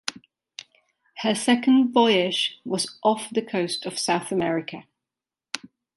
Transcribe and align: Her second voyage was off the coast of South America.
Her 1.19 1.35
second 1.35 1.93
voyage 1.93 2.59
was 2.65 2.97
off 3.03 3.29
the 3.29 3.43
coast 3.43 3.85
of 3.85 3.99
South 3.99 4.31
America. 4.31 4.85